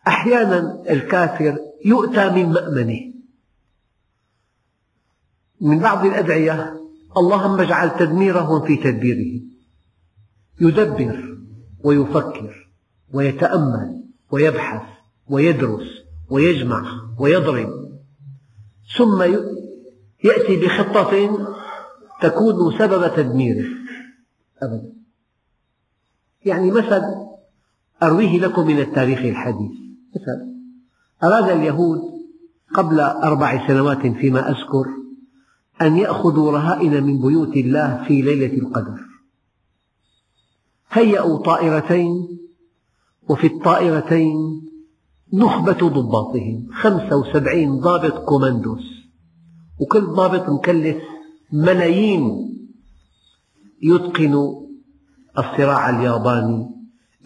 أحيانا 0.08 0.84
الكافر 0.90 1.58
يؤتى 1.86 2.30
من 2.30 2.50
مأمنه. 2.50 3.14
من 5.62 5.80
بعض 5.80 6.06
الأدعية 6.06 6.80
اللهم 7.18 7.60
اجعل 7.60 7.98
تدميرهم 7.98 8.66
في 8.66 8.78
تدبيره. 8.78 9.42
يدبر 10.62 11.38
ويفكر 11.84 12.70
ويتأمل 13.14 14.04
ويبحث 14.32 14.82
ويدرس 15.28 15.88
ويجمع 16.30 16.86
ويضرب. 17.20 17.70
ثم 18.98 19.22
يأتي 20.24 20.66
بخطة 20.66 21.38
تكون 22.22 22.78
سبب 22.78 23.16
تدميره. 23.16 23.68
أبدا. 24.64 24.94
يعني 26.46 26.72
مثل 26.72 27.23
أرويه 28.06 28.40
لكم 28.40 28.68
من 28.68 28.80
التاريخ 28.80 29.20
الحديث. 29.20 29.72
مثلا 30.16 30.54
أراد 31.24 31.50
اليهود 31.50 32.02
قبل 32.74 33.00
أربع 33.00 33.68
سنوات 33.68 34.08
فيما 34.08 34.50
أذكر 34.50 34.86
أن 35.82 35.98
يأخذوا 35.98 36.52
رهائن 36.52 37.04
من 37.04 37.22
بيوت 37.22 37.58
الله 37.58 38.04
في 38.08 38.22
ليلة 38.22 38.58
القدر. 38.58 39.00
هيأوا 40.92 41.38
طائرتين 41.38 42.40
وفي 43.30 43.48
الطائرتين 43.48 44.36
نخبة 45.34 45.90
ضباطهم 45.90 46.68
خمسة 46.74 47.18
وسبعين 47.18 47.80
ضابط 47.80 48.14
كوماندوس. 48.14 48.84
وكل 49.80 50.02
ضابط 50.02 50.50
مكلف 50.50 50.98
ملايين 51.54 52.50
يتقن 53.82 54.64
الصراع 55.38 55.90
الياباني 55.90 56.70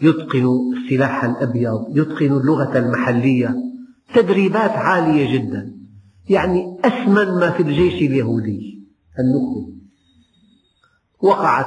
يتقن 0.02 0.46
السلاح 0.76 1.24
الأبيض 1.24 1.86
يتقن 1.90 2.36
اللغة 2.36 2.78
المحلية. 2.78 3.56
تدريبات 4.14 4.70
عالية 4.70 5.38
جدا. 5.38 5.74
يعني 6.28 6.78
أثمن 6.84 7.40
ما 7.40 7.50
في 7.50 7.62
الجيش 7.62 7.94
اليهودي. 7.94 8.88
النخبة 9.18 9.72
وقعت 11.22 11.66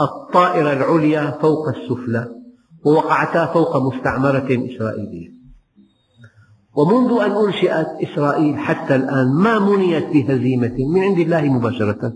الطائرة 0.00 0.72
العليا 0.72 1.30
فوق 1.30 1.68
السفلى 1.68 2.28
ووقعتا 2.84 3.46
فوق 3.46 3.76
مستعمرة 3.76 4.48
إسرائيلية. 4.50 5.32
ومنذ 6.74 7.20
أن 7.20 7.30
أنشئت 7.30 7.86
إسرائيل 8.02 8.58
حتى 8.58 8.96
الآن 8.96 9.32
ما 9.34 9.58
منيت 9.58 10.06
بهزيمة 10.06 10.74
من 10.94 11.00
عند 11.00 11.18
الله 11.18 11.42
مباشرة. 11.42 12.12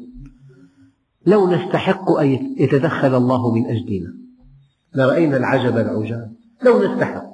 لو 1.26 1.50
نستحق 1.50 2.10
أن 2.10 2.54
يتدخل 2.58 3.14
الله 3.14 3.54
من 3.54 3.66
أجلنا. 3.66 4.25
لرأينا 4.96 5.36
العجب 5.36 5.76
العجاب. 5.76 6.32
لو 6.62 6.82
نستحق 6.82 7.26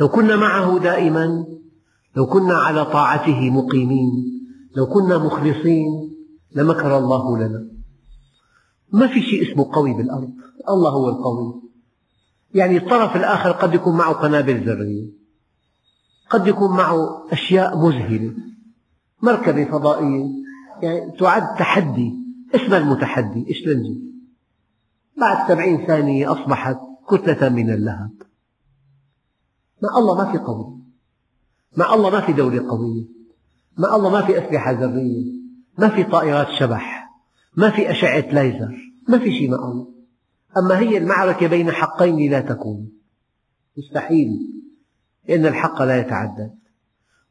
لو 0.00 0.08
كنا 0.08 0.36
معه 0.36 0.78
دائما 0.78 1.46
لو 2.16 2.26
كنا 2.26 2.54
على 2.54 2.84
طاعته 2.84 3.50
مقيمين 3.50 4.10
لو 4.76 4.86
كنا 4.86 5.18
مخلصين 5.18 6.14
لمكر 6.54 6.98
الله 6.98 7.38
لنا. 7.38 7.68
ما 8.92 9.06
في 9.06 9.22
شيء 9.22 9.52
اسمه 9.52 9.70
قوي 9.72 9.94
بالأرض. 9.94 10.32
الله 10.68 10.90
هو 10.90 11.08
القوي. 11.08 11.62
يعني 12.54 12.76
الطرف 12.76 13.16
الآخر 13.16 13.50
قد 13.50 13.74
يكون 13.74 13.96
معه 13.96 14.12
قنابل 14.12 14.68
ذرية. 14.68 15.06
قد 16.30 16.46
يكون 16.46 16.76
معه 16.76 17.26
أشياء 17.32 17.78
مذهلة. 17.78 18.34
مركبة 19.22 19.64
فضائية. 19.64 20.24
يعني 20.82 21.16
تعد 21.18 21.54
تحدي. 21.58 22.12
اسم 22.54 22.74
المتحدي؟ 22.74 23.46
إشلنجي 23.50 24.00
بعد 25.16 25.48
سبعين 25.48 25.86
ثانية 25.86 26.32
أصبحت 26.32 26.76
كتلة 27.10 27.48
من 27.48 27.70
اللهب. 27.70 28.10
مع 29.82 29.98
الله 29.98 30.24
ما 30.24 30.32
في 30.32 30.38
قوي. 30.38 30.78
مع 31.76 31.94
الله 31.94 32.10
ما 32.10 32.20
في 32.20 32.32
دولة 32.32 32.70
قوية. 32.70 33.04
مع 33.78 33.96
الله 33.96 34.10
ما 34.10 34.26
في 34.26 34.38
أسلحة 34.38 34.70
ذرية. 34.70 35.32
ما 35.78 35.88
في 35.88 36.04
طائرات 36.04 36.46
شبح. 36.60 37.10
ما 37.56 37.70
في 37.70 37.90
أشعة 37.90 38.32
ليزر. 38.32 38.92
ما 39.08 39.18
في 39.18 39.32
شيء 39.32 39.50
مع 39.50 39.68
الله. 39.68 39.88
أما 40.56 40.78
هي 40.78 40.98
المعركة 40.98 41.46
بين 41.46 41.70
حقين 41.70 42.30
لا 42.30 42.40
تكون. 42.40 42.92
مستحيل 43.78 44.28
لأن 45.28 45.46
الحق 45.46 45.82
لا 45.82 46.00
يتعدد. 46.00 46.54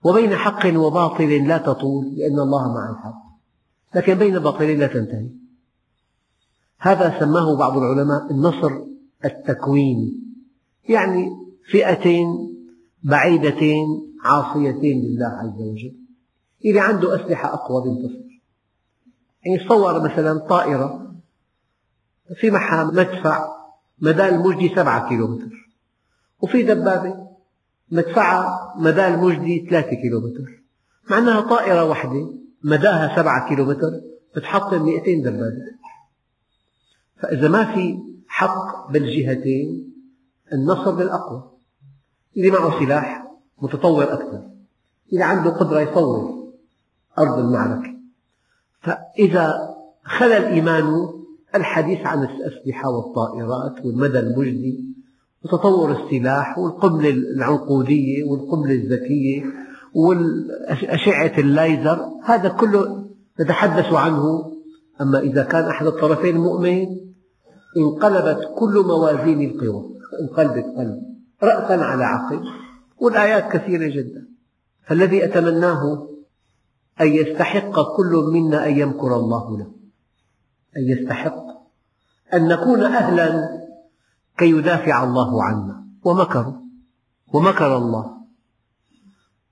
وبين 0.04 0.36
حق 0.36 0.76
وباطل 0.76 1.48
لا 1.48 1.58
تطول 1.58 2.15
لأن 2.17 2.39
الله 2.39 2.74
مع 2.74 2.89
الحق. 2.89 3.24
لكن 3.96 4.13
بين 4.13 4.39
باطلين 4.39 4.80
لا 4.80 4.88
تنتهي. 4.88 5.42
هذا 6.84 7.19
سماه 7.19 7.58
بعض 7.58 7.78
العلماء 7.78 8.32
النصر 8.32 8.72
التكويني. 9.26 10.13
يعني 10.89 11.30
فئتين 11.72 12.26
بعيدتين 13.04 13.86
عاصيتين 14.24 15.02
لله 15.02 15.28
عز 15.28 15.62
وجل. 15.62 15.96
اللي 16.65 16.80
عنده 16.80 17.15
أسلحة 17.15 17.54
أقوى 17.54 17.84
بينتصر 17.84 18.24
يعني 19.46 19.65
تصور 19.65 20.04
مثلا 20.04 20.38
طائرة 20.38 21.13
في 22.36 22.52
معها 22.52 22.84
مدفع 22.84 23.48
مدى 24.02 24.30
المجدي 24.30 24.76
سبعة 24.76 25.10
كيلومتر. 25.10 25.69
وفي 26.41 26.63
دبابة 26.63 27.28
مدفعها 27.91 28.74
مدى 28.78 29.08
المجدي 29.08 29.67
ثلاثة 29.69 29.96
كيلومتر. 29.96 30.63
مع 31.10 31.17
أنها 31.17 31.41
طائرة 31.41 31.86
واحدة 31.86 32.34
مداها 32.63 33.15
سبعة 33.15 33.50
كيلومتر 33.50 34.02
بتحطم 34.36 34.86
200 34.86 35.22
دبابة. 35.24 35.83
فإذا 37.17 37.47
ما 37.47 37.76
في 37.76 37.99
حق 38.28 38.91
بالجهتين 38.91 39.93
النصر 40.54 40.99
للأقوى. 40.99 41.52
اللي 42.38 42.52
معه 42.52 42.80
سلاح 42.80 43.28
متطور 43.62 44.04
أكثر. 44.04 44.41
اللي 45.13 45.23
عنده 45.23 45.49
قدرة 45.49 45.80
يصور 45.80 46.43
أرض 47.19 47.39
المعركة. 47.39 47.93
فإذا 48.82 49.76
خلا 50.04 50.38
الإيمان 50.38 51.10
الحديث 51.56 51.99
عن 51.99 52.23
الأسلحة 52.23 52.89
والطائرات 52.89 53.86
والمدى 53.86 54.19
المجدي 54.19 54.93
وتطور 55.43 55.91
السلاح 55.91 56.58
والقنبلة 56.60 57.10
العنقودية 57.10 58.23
والقنبلة 58.23 58.73
الذكية 58.73 59.43
وأشعة 59.93 61.34
الليزر 61.38 62.10
هذا 62.26 62.49
كله 62.49 63.06
نتحدث 63.41 63.93
عنه 63.93 64.53
أما 65.04 65.20
إذا 65.20 65.44
كان 65.44 65.63
أحد 65.63 65.86
الطرفين 65.86 66.38
مؤمن 66.38 66.88
انقلبت 67.78 68.54
كل 68.56 68.84
موازين 68.88 69.42
القوى. 69.50 69.84
انقلبت 70.22 70.66
قلب 70.78 71.04
رأسا 71.44 71.74
على 71.74 72.04
عقل 72.04 72.44
والآيات 72.98 73.52
كثيرة 73.52 73.88
جدا. 73.96 74.28
فالذي 74.88 75.26
أتمناه 75.26 76.10
أن 77.02 77.08
يستحق 77.08 77.96
كل 77.98 78.30
منا 78.34 78.68
أن 78.68 78.80
يمكر 78.80 79.16
الله 79.16 79.58
له. 79.58 79.72
أن 80.78 80.82
يستحق 80.82 81.44
أن 82.34 82.48
نكون 82.48 82.84
أهلا 82.84 83.50
كي 84.38 84.50
يدافع 84.50 85.04
الله 85.04 85.44
عنا. 85.44 85.84
ومكروا 86.04 86.54
ومكر 87.34 87.78
الله. 87.78 88.13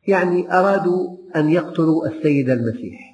يعني 0.08 0.54
أرادوا 0.54 1.18
أن 1.36 1.50
يقتلوا 1.50 2.08
السيد 2.08 2.50
المسيح. 2.50 3.11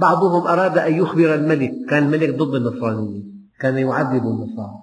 بعضهم 0.00 0.46
أراد 0.46 0.78
أن 0.78 0.94
يخبر 0.94 1.34
الملك. 1.34 1.72
كان 1.90 2.02
الملك 2.04 2.34
ضد 2.34 2.54
النصرانية 2.54 3.22
كان 3.60 3.78
يعذب 3.78 4.26
النصارى. 4.26 4.80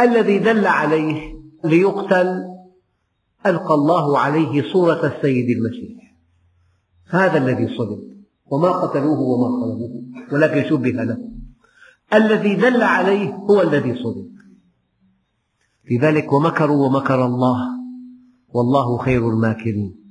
الذي 0.00 0.38
دل 0.38 0.66
عليه 0.66 1.34
ليقتل 1.64 2.44
ألقى 3.46 3.74
الله 3.74 4.18
عليه 4.18 4.72
صورة 4.72 5.06
السيد 5.06 5.50
المسيح. 5.56 6.14
هذا 7.08 7.38
الذي 7.38 7.76
صلب 7.78 8.00
وما 8.46 8.68
قتلوه 8.68 9.20
وما 9.20 9.48
صلبوه 9.60 10.02
ولكن 10.32 10.70
شبه 10.70 10.90
له. 10.90 11.18
الذي 12.14 12.54
دل 12.54 12.82
عليه 12.82 13.34
هو 13.34 13.62
الذي 13.62 13.94
صلب 13.94 14.32
لذلك 15.90 16.32
ومكروا 16.32 16.86
ومكر 16.86 17.26
الله. 17.26 17.58
والله 18.48 18.98
خير 18.98 19.28
الماكرين. 19.28 20.01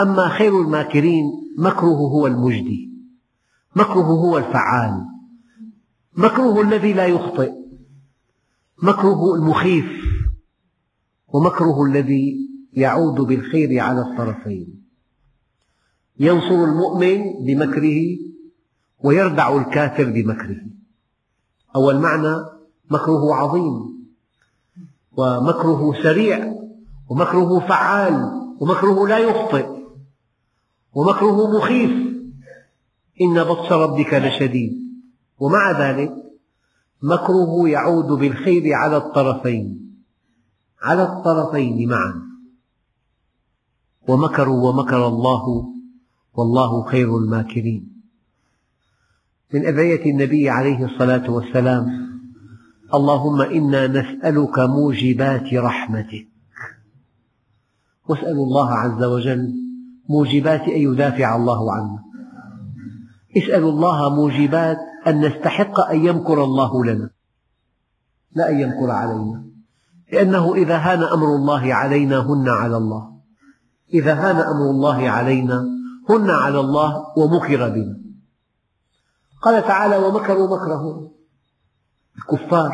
أما 0.00 0.28
خير 0.28 0.60
الماكرين 0.60 1.24
مكره 1.58 1.86
هو 1.86 2.26
المجدي. 2.26 2.90
مكره 3.76 4.02
هو 4.02 4.38
الفعال. 4.38 5.04
مكره 6.16 6.60
الذي 6.60 6.92
لا 6.92 7.06
يخطئ. 7.06 7.52
مكره 8.82 9.34
المخيف. 9.34 9.86
ومكره 11.28 11.84
الذي 11.84 12.36
يعود 12.72 13.14
بالخير 13.14 13.80
على 13.80 14.00
الطرفين. 14.00 14.82
ينصر 16.20 16.64
المؤمن 16.64 17.44
بمكره 17.46 18.18
ويردع 19.04 19.56
الكافر 19.56 20.04
بمكره. 20.04 20.60
أول 21.76 21.98
معنى 22.00 22.36
مكره 22.90 23.34
عظيم. 23.34 24.08
ومكره 25.12 26.02
سريع. 26.02 26.54
ومكره 27.08 27.58
فعال. 27.58 28.30
ومكره 28.60 29.08
لا 29.08 29.18
يخطئ. 29.18 29.77
ومكره 30.94 31.58
مخيف. 31.58 31.90
إن 33.20 33.44
بطش 33.44 33.72
ربك 33.72 34.14
لشديد. 34.14 34.72
ومع 35.38 35.80
ذلك 35.80 36.14
مكره 37.02 37.68
يعود 37.68 38.06
بالخير 38.06 38.74
على 38.74 38.96
الطرفين. 38.96 39.94
على 40.82 41.02
الطرفين 41.02 41.88
معا. 41.88 42.22
ومكروا 44.08 44.70
ومكر 44.70 45.08
الله. 45.08 45.74
والله 46.34 46.84
خير 46.84 47.16
الماكرين. 47.16 48.02
من 49.54 49.66
أدعية 49.66 50.10
النبي 50.10 50.50
عليه 50.50 50.84
الصلاة 50.84 51.30
والسلام. 51.30 52.08
اللهم 52.94 53.40
إنا 53.40 53.86
نسألك 53.86 54.58
موجبات 54.58 55.54
رحمتك. 55.54 56.26
واسألوا 58.08 58.44
الله 58.44 58.72
عز 58.72 59.02
وجل 59.02 59.67
موجبات 60.08 60.60
أن 60.60 60.80
يدافع 60.92 61.36
الله 61.36 61.72
عنا 61.72 61.98
اسألوا 63.36 63.70
الله 63.70 64.14
موجبات 64.14 64.78
أن 65.06 65.26
نستحق 65.26 65.80
أن 65.80 66.06
يمكر 66.06 66.44
الله 66.44 66.84
لنا. 66.84 67.10
لا 68.32 68.50
أن 68.50 68.60
يمكر 68.60 68.90
علينا. 68.90 69.44
لأنه 70.12 70.54
إذا 70.54 70.76
هان 70.76 71.02
أمر 71.02 71.36
الله 71.36 71.74
علينا 71.74 72.18
هن 72.18 72.48
على 72.48 72.76
الله. 72.76 73.18
إذا 73.94 74.14
هان 74.14 74.36
أمر 74.36 74.70
الله 74.70 75.10
علينا 75.10 75.66
هن 76.10 76.30
على 76.30 76.60
الله 76.60 77.04
ومكر 77.18 77.68
بنا. 77.68 77.98
قال 79.42 79.62
تعالى 79.62 79.96
ومكروا 79.96 80.56
مكرهم 80.56 81.10
الكفار 82.18 82.70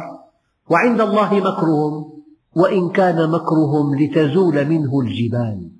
وعند 0.70 1.00
الله 1.00 1.34
مكرهم 1.34 2.22
وإن 2.56 2.90
كان 2.90 3.30
مكرهم 3.30 3.94
لتزول 3.94 4.68
منه 4.68 5.00
الجبال. 5.00 5.73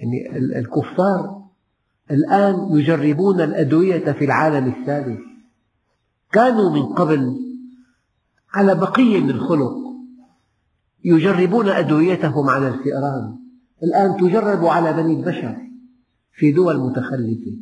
يعني 0.00 0.36
الكفار 0.58 1.40
الآن 2.10 2.78
يجربون 2.78 3.40
الأدوية 3.40 4.12
في 4.12 4.24
العالم 4.24 4.66
الثالث. 4.68 5.20
كانوا 6.32 6.70
من 6.70 6.82
قبل 6.82 7.36
على 8.54 8.74
بقية 8.74 9.20
من 9.20 9.30
الخلق 9.30 9.74
يجربون 11.04 11.68
أدويتهم 11.68 12.48
على 12.48 12.68
الفئران. 12.68 13.36
الآن 13.82 14.16
تجرب 14.16 14.64
على 14.64 14.92
بني 14.92 15.12
البشر 15.12 15.56
في 16.32 16.52
دول 16.52 16.78
متخلفة. 16.78 17.56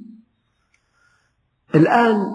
الآن 1.74 2.26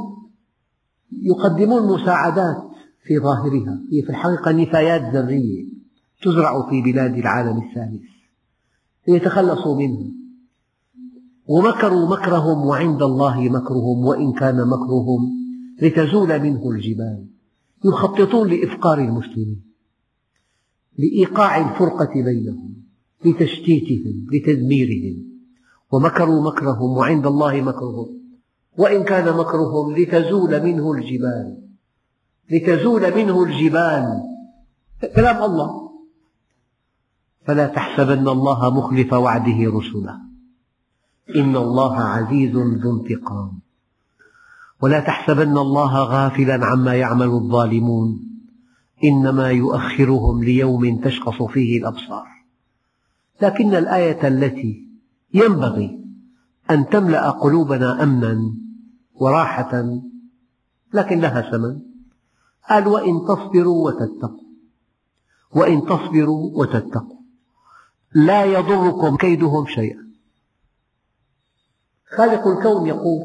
يقدمون 1.11 2.01
مساعدات 2.01 2.63
في 3.03 3.19
ظاهرها. 3.19 3.79
هي 3.91 4.01
في 4.01 4.09
الحقيقة 4.09 4.51
نفايات 4.51 5.15
ذرية 5.15 5.65
تزرع 6.21 6.69
في 6.69 6.81
بلاد 6.81 7.17
العالم 7.17 7.57
الثالث. 7.57 8.12
ليتخلصوا 9.07 9.75
منها 9.75 10.11
ومكروا 11.47 12.09
مكرهم 12.09 12.65
وعند 12.67 13.01
الله 13.01 13.49
مكرهم 13.49 14.05
وإن 14.05 14.33
كان 14.33 14.67
مكرهم 14.67 15.31
لتزول 15.81 16.39
منه 16.39 16.69
الجبال. 16.69 17.27
يخططون 17.85 18.49
لإفقار 18.49 18.99
المسلمين 18.99 19.63
لإيقاع 20.97 21.71
الفرقة 21.71 22.13
بينهم 22.13 22.75
لتشتيتهم 23.25 24.27
لتدميرهم. 24.33 25.33
ومكروا 25.91 26.41
مكرهم 26.41 26.97
وعند 26.97 27.25
الله 27.25 27.61
مكرهم 27.61 28.19
وإن 28.77 29.03
كان 29.03 29.37
مكرهم 29.37 29.95
لتزول 29.95 30.63
منه 30.63 30.91
الجبال. 30.91 31.57
لتزول 32.51 33.15
منه 33.15 33.43
الجبال. 33.43 34.21
كلام 35.15 35.43
الله. 35.43 35.82
فلا 37.45 37.67
تحسبن 37.67 38.27
الله 38.27 38.69
مخلف 38.69 39.13
وعده 39.13 39.71
رسله. 39.71 40.17
إن 41.35 41.55
الله 41.55 41.95
عزيز 41.99 42.55
ذو 42.55 43.01
انتقام. 43.01 43.59
ولا 44.81 44.99
تحسبن 44.99 45.57
الله 45.57 46.03
غافلا 46.03 46.65
عما 46.65 46.95
يعمل 46.95 47.27
الظالمون. 47.27 48.19
إنما 49.03 49.51
يؤخرهم 49.51 50.43
ليوم 50.43 51.01
تشخص 51.01 51.43
فيه 51.43 51.79
الأبصار. 51.79 52.27
لكن 53.41 53.75
الآية 53.75 54.27
التي 54.27 54.87
ينبغي 55.33 55.99
أن 56.71 56.89
تملأ 56.89 57.29
قلوبنا 57.29 58.03
أمنا 58.03 58.53
وراحة 59.15 59.99
لكن 60.93 61.19
لها 61.19 61.51
ثمن. 61.51 61.79
قال 62.69 62.87
وإن 62.87 63.25
تصبروا 63.27 63.87
وتتقوا. 63.87 64.43
وإن 65.51 65.85
تصبروا 65.85 66.51
وتتقوا. 66.59 67.22
لا 68.15 68.45
يضركم 68.45 69.17
كيدهم 69.17 69.65
شيئا. 69.65 70.03
خالق 72.17 72.47
الكون 72.47 72.87
يقول 72.87 73.21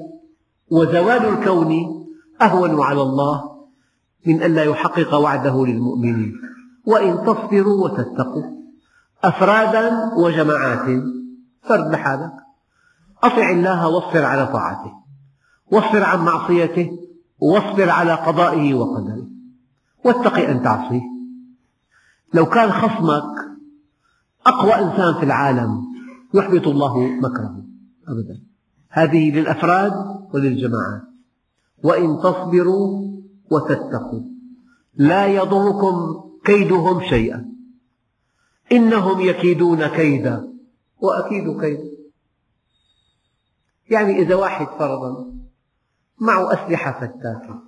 وزوال 0.71 1.25
الكون 1.25 1.75
أهون 2.43 2.81
على 2.81 3.03
الله 3.03 3.59
من 4.27 4.43
أن 4.43 4.55
لا 4.55 4.65
يحقق 4.65 5.15
وعده 5.15 5.67
للمؤمنين. 5.67 6.33
وإن 6.87 7.25
تصبروا 7.25 7.85
وتتقوا 7.85 8.43
أفرادا 9.25 10.15
وجماعات 10.17 11.03
فرد 11.63 11.93
لحالك 11.93 12.33
أطع 13.23 13.51
الله 13.51 13.89
واصبر 13.89 14.25
على 14.25 14.47
طاعته 14.47 14.93
واصبر 15.71 16.03
عن 16.03 16.25
معصيته 16.25 16.91
واصبر 17.39 17.91
على 17.91 18.15
قضائه 18.15 18.75
وقدره 18.75 19.27
واتق 20.05 20.35
أن 20.35 20.63
تعصيه. 20.63 21.03
لو 22.35 22.47
كان 22.47 22.73
خصمك 22.73 23.49
أقوى 24.49 24.75
إنسان 24.75 25.15
في 25.15 25.23
العالم 25.23 25.83
يحبط 26.35 26.67
الله 26.67 26.99
مكره 26.99 27.65
أبدا. 28.09 28.43
هذه 28.91 29.31
للأفراد 29.31 29.93
وللجماعات 30.35 31.03
وإن 31.85 32.19
تصبروا 32.19 33.19
وتتقوا. 33.51 34.23
لا 34.95 35.27
يضركم 35.27 36.25
كيدهم 36.45 37.01
شيئا. 37.01 37.49
إنهم 38.73 39.21
يكيدون 39.21 39.87
كيدا 39.87 40.53
وأكيد 40.99 41.61
كيدا. 41.61 41.89
يعني 43.91 44.19
إذا 44.19 44.35
واحد 44.35 44.67
فرضا 44.67 45.33
معه 46.21 46.53
أسلحة 46.53 46.93
فتاكة 46.93 47.63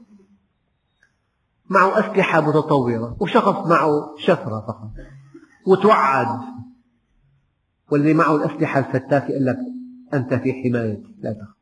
معه 1.70 1.98
أسلحة 1.98 2.40
متطورة 2.40 3.16
وشخص 3.20 3.66
معه 3.66 4.14
شفرة 4.18 4.60
فقط 4.60 4.90
وتوعد 5.66 6.40
واللي 7.92 8.14
معه 8.14 8.36
الأسلحة 8.36 8.80
الفتاكة 8.80 9.30
يقول 9.30 9.46
لك 9.46 9.58
أنت 10.14 10.34
في 10.34 10.52
حمايتي 10.52 11.16
لا 11.18 11.32
تخف. 11.32 11.56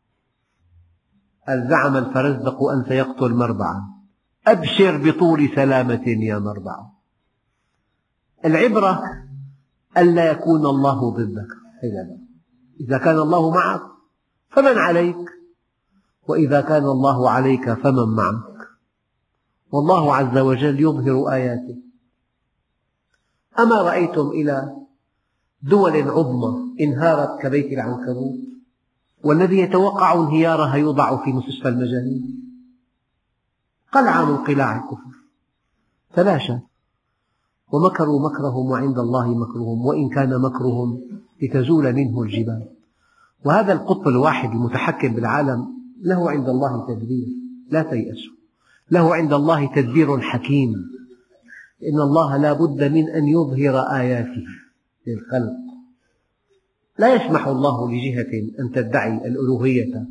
قال 1.48 1.68
زعم 1.70 1.96
الفرزدق 1.96 2.62
أن 2.62 2.84
سيقتل 2.88 3.34
مربعا؟ 3.34 3.82
أبشر 4.46 4.96
بطول 4.96 5.50
سلامة 5.54 6.02
يا 6.06 6.38
مربع. 6.38 6.86
العبرة 8.44 9.02
ألا 9.96 10.30
يكون 10.30 10.66
الله 10.66 11.10
ضدك. 11.10 11.48
إذا 12.80 12.98
كان 12.98 13.18
الله 13.18 13.50
معك 13.50 13.82
فمن 14.48 14.78
عليك 14.78 15.16
وإذا 16.28 16.60
كان 16.60 16.84
الله 16.84 17.30
عليك 17.30 17.72
فمن 17.72 18.08
معك. 18.16 18.68
والله 19.70 20.16
عز 20.16 20.38
وجل 20.38 20.80
يظهر 20.80 21.32
آياته. 21.32 21.76
أما 23.58 23.82
رأيتم 23.82 24.28
إلى 24.28 24.76
دول 25.62 25.96
عظمى 26.10 26.74
انهارت 26.80 27.40
كبيت 27.42 27.72
العنكبوت 27.72 28.48
والذي 29.24 29.58
يتوقع 29.58 30.14
انهيارها 30.14 30.74
يوضع 30.74 31.24
في 31.24 31.32
مستشفى 31.32 31.68
المجانين. 31.68 32.38
قلعة 33.92 34.24
من 34.24 34.36
قلاع 34.36 34.76
الكفر. 34.76 35.18
تلاشى 36.14 36.58
ومكروا 37.72 38.30
مكرهم 38.30 38.70
وعند 38.70 38.98
الله 38.98 39.34
مكرهم 39.34 39.86
وإن 39.86 40.08
كان 40.08 40.40
مكرهم 40.40 41.00
لتزول 41.42 41.92
منه 41.92 42.22
الجبال. 42.22 42.68
وهذا 43.44 43.72
القطب 43.72 44.08
الواحد 44.08 44.50
المتحكم 44.50 45.08
بالعالم 45.14 45.66
له 46.02 46.30
عند 46.30 46.48
الله 46.48 46.86
تدبير 46.86 47.26
لا 47.70 47.82
تيأسوا 47.82 48.34
له 48.90 49.14
عند 49.14 49.32
الله 49.32 49.74
تدبير 49.74 50.20
حكيم. 50.20 50.72
إن 51.92 52.00
الله 52.00 52.36
لا 52.36 52.52
بد 52.52 52.92
من 52.92 53.10
أن 53.10 53.26
يظهر 53.28 53.78
آياته. 53.78 54.67
للخلق. 55.06 55.68
لا 56.98 57.14
يسمح 57.14 57.46
الله 57.46 57.90
لجهة 57.90 58.60
أن 58.60 58.70
تدعي 58.74 59.28
الألوهية 59.28 60.06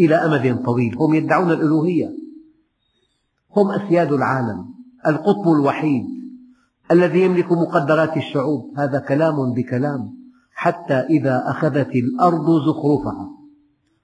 إلى 0.00 0.14
أمد 0.14 0.62
طويل. 0.64 0.96
هم 0.96 1.14
يدعون 1.14 1.50
الألوهية. 1.50 2.10
هم 3.56 3.70
أسياد 3.70 4.12
العالم 4.12 4.64
القطب 5.06 5.52
الوحيد 5.52 6.04
الذي 6.90 7.22
يملك 7.22 7.52
مقدرات 7.52 8.16
الشعوب. 8.16 8.78
هذا 8.78 8.98
كلام 8.98 9.52
بكلام 9.54 10.14
حتى 10.54 10.94
إذا 10.94 11.42
أخذت 11.46 11.94
الأرض 11.94 12.46
زخرفها 12.66 13.30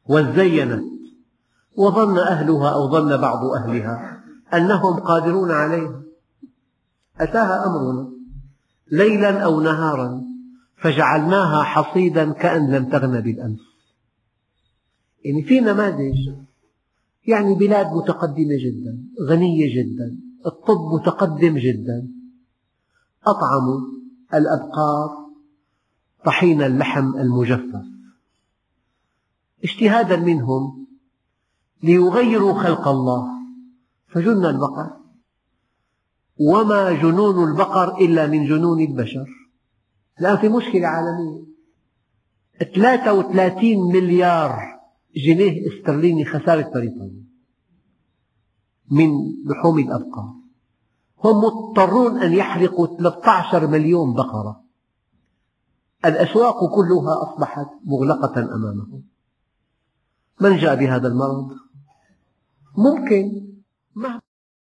وزينت 0.09 0.85
وظن 1.77 2.19
أهلها 2.19 2.71
أو 2.71 2.91
ظن 2.91 3.17
بعض 3.17 3.45
أهلها 3.45 4.23
أنهم 4.55 4.95
قادرون 4.95 5.51
عليها. 5.51 6.03
أتاها 7.21 7.67
أمرنا 7.67 8.09
ليلا 8.93 9.41
أو 9.41 9.61
نهارا 9.61 10.28
فجعلناها 10.81 11.63
حصيدا 11.63 12.33
كأن 12.33 12.71
لم 12.71 12.89
تغن 12.89 13.21
بالأمس. 13.21 13.61
يعني 15.25 15.43
في 15.43 15.61
نماذج 15.61 16.31
يعني 17.27 17.55
بلاد 17.55 17.87
متقدمة 17.87 18.57
جدا 18.65 19.05
غنية 19.29 19.83
جدا 19.83 20.19
الطب 20.47 20.95
متقدم 20.95 21.59
جدا. 21.59 22.09
أطعموا 23.27 23.81
الأبقار 24.35 25.29
طحين 26.25 26.63
اللحم 26.63 27.17
المجفف. 27.17 27.85
اجتهادا 29.65 30.17
منهم 30.17 30.87
ليغيروا 31.83 32.63
خلق 32.63 32.89
الله. 32.89 33.29
فجن 34.09 34.47
البقر 34.47 34.91
وما 36.41 36.93
جنون 36.93 37.51
البقر 37.51 37.99
إلا 38.01 38.27
من 38.27 38.47
جنون 38.47 38.81
البشر. 38.81 39.48
الآن 40.21 40.37
في 40.37 40.49
مشكلة 40.49 40.87
عالمية. 40.87 41.49
33 42.75 43.93
مليار 43.93 44.79
جنيه 45.17 45.63
استرليني 45.69 46.25
خسارة 46.25 46.71
بريطانيا 46.75 47.25
من 48.91 49.11
لحوم 49.47 49.79
الأبقار. 49.79 50.35
هم 51.25 51.37
مضطرون 51.45 52.23
أن 52.23 52.33
يحرقوا 52.33 52.87
13 52.87 53.67
مليون 53.67 54.15
بقرة. 54.15 54.65
الأسواق 56.05 56.75
كلها 56.75 57.23
أصبحت 57.23 57.67
مغلقة 57.85 58.41
أمامهم. 58.41 59.03
من 60.41 60.57
جاء 60.57 60.75
بهذا 60.75 61.09
المرض؟ 61.09 61.51
ممكن. 62.77 63.49